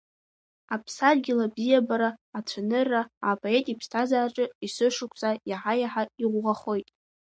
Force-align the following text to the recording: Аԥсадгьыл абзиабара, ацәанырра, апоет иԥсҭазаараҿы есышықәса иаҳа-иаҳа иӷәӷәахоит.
Аԥсадгьыл 0.75 1.39
абзиабара, 1.45 2.09
ацәанырра, 2.37 3.01
апоет 3.29 3.65
иԥсҭазаараҿы 3.69 4.45
есышықәса 4.65 5.29
иаҳа-иаҳа 5.49 6.03
иӷәӷәахоит. 6.23 6.87